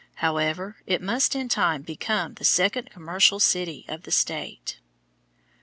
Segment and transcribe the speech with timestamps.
[0.15, 4.79] However, it must in time become the second commercial city of the state.